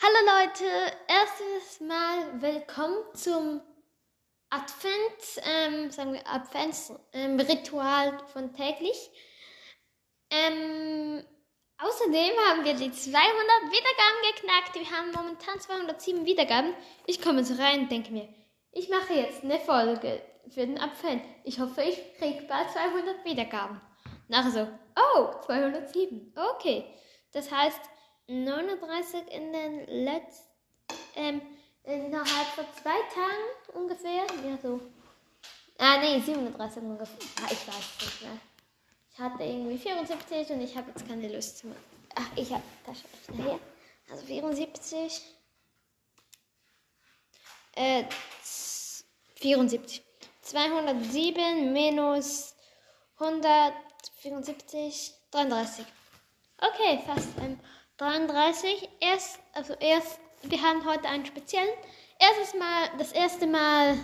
[0.00, 0.64] Hallo Leute,
[1.08, 3.60] erstes Mal willkommen zum
[4.48, 9.10] Advents, ähm, sagen wir Advents-Ritual ähm, von täglich.
[10.30, 11.24] Ähm,
[11.78, 13.12] außerdem haben wir die 200
[13.72, 14.74] Wiedergaben geknackt.
[14.76, 16.74] Wir haben momentan 207 Wiedergaben.
[17.06, 18.28] Ich komme so rein und denke mir,
[18.70, 21.24] ich mache jetzt eine Folge für den Advent.
[21.42, 23.80] Ich hoffe, ich kriege bald 200 Wiedergaben.
[24.28, 26.34] Nachher so, oh, 207.
[26.54, 26.84] Okay.
[27.32, 27.80] Das heißt,
[28.28, 30.48] 39 in den letzten,
[31.16, 31.40] ähm,
[31.82, 34.26] innerhalb von zwei Tagen ungefähr.
[34.46, 34.80] Ja, so.
[35.78, 37.16] Ah, nee, 37 ungefähr.
[37.42, 38.38] Ah, ich weiß es nicht mehr.
[39.12, 41.76] Ich hatte irgendwie 74 und ich habe jetzt keine Lust mehr.
[42.14, 43.60] Ach, ich habe Taschenrechner hier.
[44.10, 45.22] Also 74.
[47.76, 48.04] Äh,
[49.36, 50.04] 74.
[50.42, 52.54] 207 minus
[53.18, 55.86] 174, 33.
[56.58, 57.28] Okay, fast.
[57.40, 57.58] Ähm,
[57.98, 58.88] 33.
[59.00, 61.68] Erst, also erst, wir haben heute einen speziellen.
[62.18, 63.96] Erstes Mal, das erste Mal,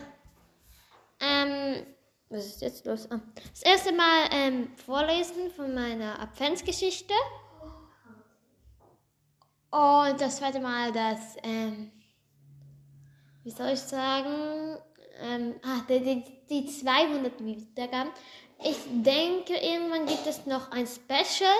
[1.20, 1.86] ähm,
[2.28, 3.08] was ist jetzt los?
[3.10, 3.20] Ah,
[3.50, 7.14] das erste Mal ähm, vorlesen von meiner Adventsgeschichte.
[9.70, 11.90] Und das zweite Mal das, ähm,
[13.44, 14.76] wie soll ich sagen,
[15.20, 18.12] ähm, ah, die, die, die 200 Wiedergaben.
[18.62, 21.54] Ich denke, irgendwann gibt es noch ein Special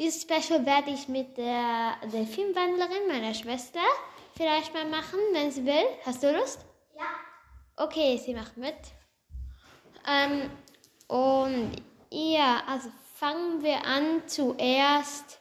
[0.00, 3.80] dieses Special werde ich mit der, Filmwandlerin, meiner Schwester,
[4.34, 5.84] vielleicht mal machen, wenn sie will.
[6.06, 6.64] Hast du Lust?
[6.96, 7.04] Ja.
[7.76, 8.74] Okay, sie macht mit.
[10.08, 10.50] Ähm,
[11.06, 11.72] und
[12.10, 15.38] ja, also fangen wir an zuerst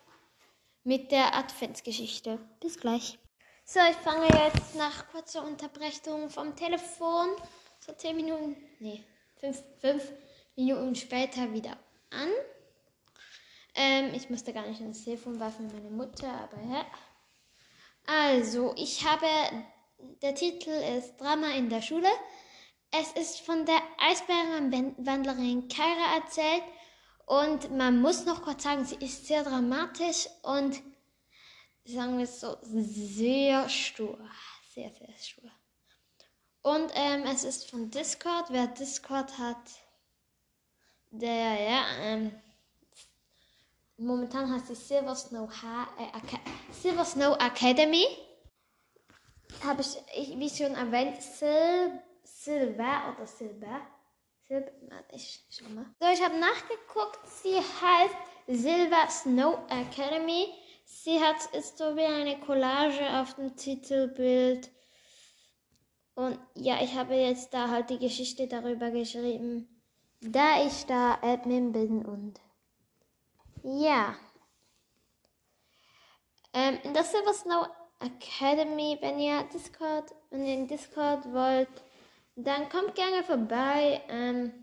[0.84, 2.38] mit der Adventsgeschichte.
[2.60, 3.18] Bis gleich.
[3.64, 7.30] So, ich fange jetzt nach kurzer Unterbrechung vom Telefon,
[7.80, 9.06] so 10 Minuten, nee,
[9.40, 10.12] 5
[10.58, 11.89] Minuten später wieder an.
[14.00, 16.86] Ähm, ich musste gar nicht ins Telefon, war für meine Mutter, aber ja.
[18.06, 19.26] Also, ich habe,
[20.22, 22.08] der Titel ist Drama in der Schule.
[22.92, 26.64] Es ist von der Eisbärenwandlerin Kaira erzählt
[27.28, 30.82] und man muss noch kurz sagen, sie ist sehr dramatisch und
[31.86, 34.18] sagen wir es so, sehr stur.
[34.74, 35.52] Sehr, sehr stur.
[36.64, 38.48] Und ähm, es ist von Discord.
[38.50, 39.58] Wer Discord hat,
[41.12, 42.32] der, ja, ähm,
[44.00, 48.06] Momentan heißt sie Silver Snow, ha äh, Silver Snow Academy.
[49.64, 53.82] Habe ich, ich, wie schon erwähnt, Sil Silver oder Silber.
[54.48, 54.72] Silber,
[55.12, 55.86] ich schau mal.
[56.00, 57.20] So, ich habe nachgeguckt.
[57.28, 58.16] Sie heißt
[58.48, 60.48] Silver Snow Academy.
[60.86, 64.70] Sie hat ist so wie eine Collage auf dem Titelbild.
[66.16, 69.84] Und ja, ich habe jetzt da halt die Geschichte darüber geschrieben,
[70.22, 72.40] da ich da Admin bin und
[73.64, 74.16] ja.
[76.54, 77.68] Ähm, in der Silver Snow
[78.00, 81.70] Academy, wenn ihr Discord, wenn ihr in Discord wollt,
[82.36, 84.02] dann kommt gerne vorbei.
[84.08, 84.54] Ähm,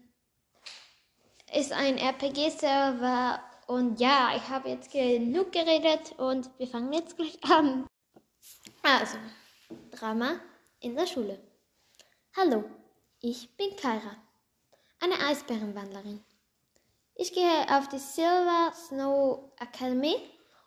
[1.55, 7.39] ist ein RPG-Server und ja, ich habe jetzt genug geredet und wir fangen jetzt gleich
[7.45, 7.87] an.
[8.83, 9.19] Also,
[9.91, 10.41] Drama
[10.81, 11.39] in der Schule.
[12.37, 12.65] Hallo,
[13.21, 14.17] ich bin Kaira,
[15.01, 16.23] eine Eisbärenwandlerin.
[17.19, 20.17] Ich gehe auf die Silver Snow Academy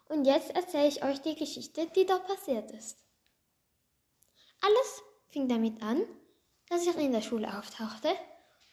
[0.07, 2.97] und jetzt erzähle ich euch die Geschichte, die dort passiert ist.
[4.59, 6.03] Alles fing damit an,
[6.67, 8.09] dass ich in der Schule auftauchte.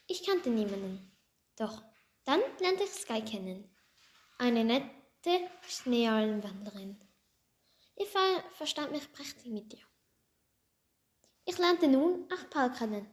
[0.07, 1.15] Ich kannte niemanden.
[1.57, 1.83] Doch
[2.25, 3.71] dann lernte ich Sky kennen.
[4.39, 6.99] Eine nette Schneeallenwanderin.
[7.97, 8.09] Ich
[8.57, 9.85] verstand mich prächtig mit ihr.
[11.45, 13.07] Ich lernte nun auch Paul kennen.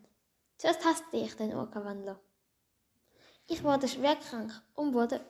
[0.57, 2.22] Zuerst hasste ich den Orca-Wandler.
[3.47, 5.21] Ich wurde schwer krank und wurde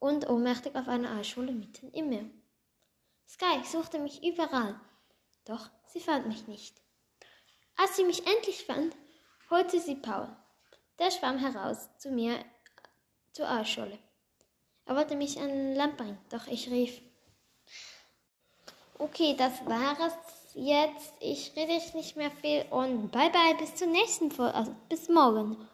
[0.00, 2.24] und ohnmächtig auf einer Eisschule mitten im Meer.
[3.28, 4.78] Sky suchte mich überall,
[5.44, 6.80] doch sie fand mich nicht.
[7.76, 8.96] Als sie mich endlich fand,
[9.50, 10.28] holte sie Paul.
[10.98, 12.44] Der schwamm heraus zu mir
[13.32, 13.98] zur Eisschule.
[14.86, 17.00] Er wollte mich an Land bringen, doch ich rief.
[18.98, 20.14] Okay, das war es
[20.54, 21.12] jetzt.
[21.20, 25.58] Ich rede nicht mehr viel und bye bye bis zur nächsten Folge, also bis morgen.